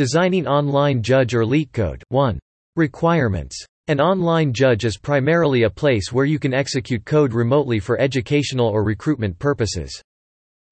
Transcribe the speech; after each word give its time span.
Designing 0.00 0.46
Online 0.46 1.02
Judge 1.02 1.34
or 1.34 1.44
LeetCode 1.44 2.02
1. 2.08 2.38
Requirements. 2.76 3.62
An 3.88 4.00
online 4.00 4.50
judge 4.50 4.86
is 4.86 4.96
primarily 4.96 5.64
a 5.64 5.68
place 5.68 6.10
where 6.10 6.24
you 6.24 6.38
can 6.38 6.54
execute 6.54 7.04
code 7.04 7.34
remotely 7.34 7.78
for 7.78 8.00
educational 8.00 8.66
or 8.66 8.82
recruitment 8.82 9.38
purposes. 9.38 10.00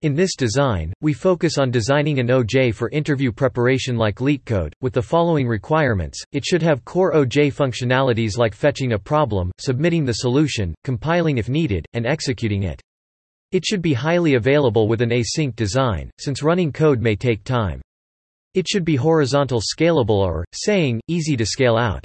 In 0.00 0.14
this 0.14 0.34
design, 0.34 0.94
we 1.02 1.12
focus 1.12 1.58
on 1.58 1.70
designing 1.70 2.20
an 2.20 2.28
OJ 2.28 2.74
for 2.74 2.88
interview 2.88 3.30
preparation 3.30 3.98
like 3.98 4.16
LeetCode, 4.16 4.72
with 4.80 4.94
the 4.94 5.02
following 5.02 5.46
requirements, 5.46 6.24
it 6.32 6.46
should 6.46 6.62
have 6.62 6.86
core 6.86 7.12
OJ 7.12 7.52
functionalities 7.52 8.38
like 8.38 8.54
fetching 8.54 8.94
a 8.94 8.98
problem, 8.98 9.52
submitting 9.58 10.06
the 10.06 10.24
solution, 10.24 10.74
compiling 10.84 11.36
if 11.36 11.50
needed, 11.50 11.84
and 11.92 12.06
executing 12.06 12.62
it. 12.62 12.80
It 13.52 13.66
should 13.66 13.82
be 13.82 13.92
highly 13.92 14.36
available 14.36 14.88
with 14.88 15.02
an 15.02 15.10
async 15.10 15.54
design, 15.54 16.10
since 16.18 16.42
running 16.42 16.72
code 16.72 17.02
may 17.02 17.14
take 17.14 17.44
time. 17.44 17.82
It 18.54 18.66
should 18.68 18.84
be 18.84 18.96
horizontal 18.96 19.60
scalable 19.60 20.24
or, 20.24 20.44
saying, 20.52 21.00
easy 21.08 21.36
to 21.36 21.46
scale 21.46 21.76
out. 21.76 22.04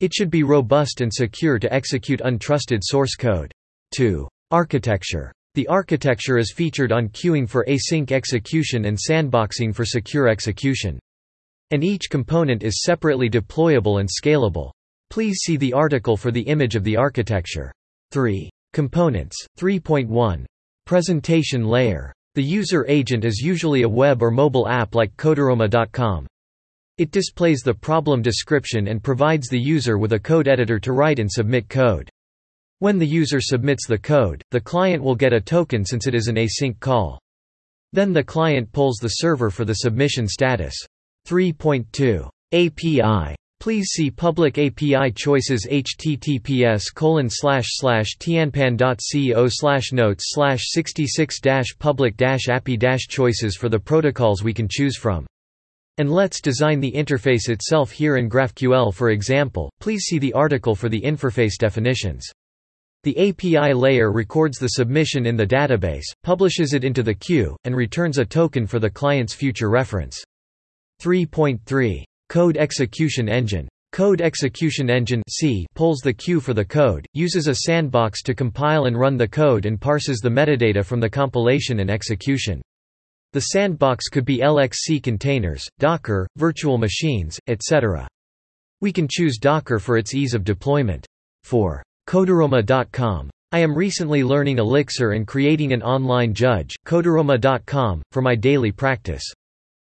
It 0.00 0.14
should 0.14 0.30
be 0.30 0.42
robust 0.42 1.00
and 1.00 1.12
secure 1.12 1.58
to 1.58 1.72
execute 1.72 2.20
untrusted 2.20 2.80
source 2.82 3.14
code. 3.14 3.52
2. 3.94 4.26
Architecture. 4.50 5.32
The 5.54 5.66
architecture 5.66 6.38
is 6.38 6.54
featured 6.56 6.92
on 6.92 7.08
queuing 7.08 7.48
for 7.48 7.64
async 7.66 8.12
execution 8.12 8.86
and 8.86 8.96
sandboxing 8.96 9.74
for 9.74 9.84
secure 9.84 10.28
execution. 10.28 10.98
And 11.70 11.84
each 11.84 12.08
component 12.08 12.62
is 12.62 12.82
separately 12.82 13.28
deployable 13.28 14.00
and 14.00 14.08
scalable. 14.08 14.70
Please 15.10 15.38
see 15.42 15.56
the 15.56 15.72
article 15.72 16.16
for 16.16 16.30
the 16.30 16.42
image 16.42 16.76
of 16.76 16.84
the 16.84 16.96
architecture. 16.96 17.72
3. 18.12 18.48
Components. 18.72 19.36
3.1. 19.58 20.44
Presentation 20.86 21.64
layer. 21.64 22.12
The 22.34 22.42
user 22.42 22.86
agent 22.86 23.24
is 23.24 23.40
usually 23.40 23.82
a 23.82 23.88
web 23.88 24.22
or 24.22 24.30
mobile 24.30 24.68
app 24.68 24.94
like 24.94 25.16
Codorama.com. 25.16 26.28
It 26.96 27.10
displays 27.10 27.60
the 27.60 27.74
problem 27.74 28.22
description 28.22 28.86
and 28.86 29.02
provides 29.02 29.48
the 29.48 29.58
user 29.58 29.98
with 29.98 30.12
a 30.12 30.18
code 30.20 30.46
editor 30.46 30.78
to 30.78 30.92
write 30.92 31.18
and 31.18 31.30
submit 31.30 31.68
code. 31.68 32.08
When 32.78 32.98
the 32.98 33.06
user 33.06 33.40
submits 33.40 33.86
the 33.86 33.98
code, 33.98 34.42
the 34.52 34.60
client 34.60 35.02
will 35.02 35.16
get 35.16 35.32
a 35.32 35.40
token 35.40 35.84
since 35.84 36.06
it 36.06 36.14
is 36.14 36.28
an 36.28 36.36
async 36.36 36.78
call. 36.78 37.18
Then 37.92 38.12
the 38.12 38.22
client 38.22 38.70
polls 38.70 38.98
the 39.00 39.08
server 39.08 39.50
for 39.50 39.64
the 39.64 39.74
submission 39.74 40.28
status. 40.28 40.74
3.2. 41.26 42.28
API. 42.52 43.36
Please 43.60 43.88
see 43.90 44.10
public 44.10 44.56
API 44.56 45.12
choices 45.14 45.66
https 45.70 46.84
colon 46.94 47.28
slash 47.28 47.66
slash 47.68 48.16
tianpan.co 48.18 49.48
notes 49.92 50.24
slash 50.28 50.60
66 50.70 51.38
public 51.78 52.22
API 52.22 52.96
choices 53.06 53.56
for 53.56 53.68
the 53.68 53.78
protocols 53.78 54.42
we 54.42 54.54
can 54.54 54.66
choose 54.66 54.96
from. 54.96 55.26
And 55.98 56.10
let's 56.10 56.40
design 56.40 56.80
the 56.80 56.90
interface 56.90 57.50
itself 57.50 57.90
here 57.90 58.16
in 58.16 58.30
GraphQL 58.30 58.94
for 58.94 59.10
example, 59.10 59.70
please 59.78 60.04
see 60.04 60.18
the 60.18 60.32
article 60.32 60.74
for 60.74 60.88
the 60.88 61.02
interface 61.02 61.58
definitions. 61.58 62.26
The 63.02 63.28
API 63.28 63.74
layer 63.74 64.10
records 64.10 64.58
the 64.58 64.68
submission 64.68 65.26
in 65.26 65.36
the 65.36 65.46
database, 65.46 66.06
publishes 66.22 66.72
it 66.72 66.82
into 66.82 67.02
the 67.02 67.14
queue, 67.14 67.56
and 67.64 67.76
returns 67.76 68.16
a 68.16 68.24
token 68.24 68.66
for 68.66 68.78
the 68.78 68.88
client's 68.88 69.34
future 69.34 69.68
reference. 69.68 70.18
3.3. 71.02 72.04
Code 72.30 72.56
Execution 72.56 73.28
Engine. 73.28 73.68
Code 73.90 74.20
Execution 74.20 74.88
Engine 74.88 75.20
C 75.28 75.66
pulls 75.74 75.98
the 75.98 76.12
queue 76.12 76.38
for 76.38 76.54
the 76.54 76.64
code, 76.64 77.04
uses 77.12 77.48
a 77.48 77.54
sandbox 77.56 78.22
to 78.22 78.36
compile 78.36 78.84
and 78.84 78.96
run 78.96 79.16
the 79.16 79.26
code 79.26 79.66
and 79.66 79.80
parses 79.80 80.20
the 80.20 80.28
metadata 80.28 80.84
from 80.84 81.00
the 81.00 81.10
compilation 81.10 81.80
and 81.80 81.90
execution. 81.90 82.62
The 83.32 83.40
sandbox 83.40 84.08
could 84.08 84.24
be 84.24 84.38
LXC 84.38 85.02
containers, 85.02 85.66
Docker, 85.80 86.28
virtual 86.36 86.78
machines, 86.78 87.36
etc. 87.48 88.06
We 88.80 88.92
can 88.92 89.08
choose 89.10 89.38
Docker 89.38 89.80
for 89.80 89.96
its 89.96 90.14
ease 90.14 90.32
of 90.32 90.44
deployment. 90.44 91.04
4. 91.42 91.82
Codorama.com. 92.06 93.28
I 93.50 93.58
am 93.58 93.74
recently 93.74 94.22
learning 94.22 94.60
Elixir 94.60 95.14
and 95.14 95.26
creating 95.26 95.72
an 95.72 95.82
online 95.82 96.32
judge, 96.32 96.76
Codorama.com, 96.86 98.02
for 98.12 98.22
my 98.22 98.36
daily 98.36 98.70
practice. 98.70 99.24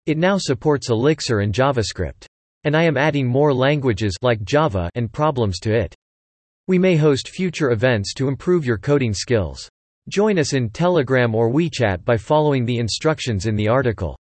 It 0.08 0.18
now 0.18 0.38
supports 0.38 0.90
Elixir 0.90 1.42
and 1.42 1.54
JavaScript. 1.54 2.26
And 2.64 2.76
I 2.76 2.84
am 2.84 2.98
adding 2.98 3.28
more 3.28 3.54
languages 3.54 4.16
like 4.22 4.44
Java 4.44 4.90
and 4.96 5.12
problems 5.12 5.60
to 5.60 5.74
it. 5.74 5.96
We 6.68 6.80
may 6.80 6.96
host 6.96 7.30
future 7.30 7.72
events 7.72 8.14
to 8.16 8.28
improve 8.28 8.66
your 8.66 8.78
coding 8.78 9.14
skills. 9.14 9.70
Join 10.10 10.40
us 10.40 10.54
in 10.54 10.70
Telegram 10.70 11.36
or 11.36 11.52
WeChat 11.52 12.04
by 12.04 12.18
following 12.18 12.66
the 12.66 12.80
instructions 12.80 13.46
in 13.46 13.56
the 13.56 13.68
article. 13.68 14.18